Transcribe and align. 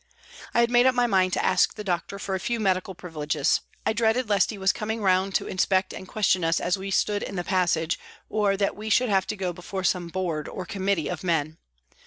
I 0.55 0.61
had 0.61 0.71
made 0.71 0.87
up 0.87 0.95
my 0.95 1.05
mind 1.05 1.31
to 1.33 1.45
ask 1.45 1.75
the 1.75 1.83
doctor 1.83 2.17
for 2.17 2.33
a 2.33 2.39
few 2.39 2.59
medical 2.59 2.95
privileges. 2.95 3.61
I 3.85 3.93
dreaded 3.93 4.27
lest 4.29 4.49
he 4.49 4.57
was 4.57 4.71
coming 4.71 5.03
round 5.03 5.35
to 5.35 5.45
inspect 5.45 5.93
and 5.93 6.07
question 6.07 6.43
us 6.43 6.59
as 6.59 6.75
we 6.75 6.89
stood 6.89 7.21
in 7.21 7.35
the 7.35 7.43
passage, 7.43 7.99
or 8.27 8.57
that 8.57 8.75
we 8.75 8.89
should 8.89 9.09
have 9.09 9.27
to 9.27 9.35
go 9.35 9.53
before 9.53 9.83
some" 9.83 10.07
board" 10.07 10.47
or" 10.47 10.65
committee" 10.65 11.07
of 11.11 11.23
men. 11.23 11.59